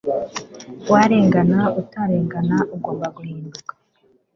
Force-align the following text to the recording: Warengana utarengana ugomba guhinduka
Warengana 0.91 1.59
utarengana 1.81 2.57
ugomba 2.75 3.07
guhinduka 3.15 3.73